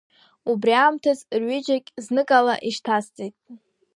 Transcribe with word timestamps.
Убри 0.51 0.73
аамҭаз 0.81 1.19
рҩыџьагь 1.41 1.89
знык 2.05 2.29
ала 2.39 2.55
ишьҭасҵеит. 2.67 3.35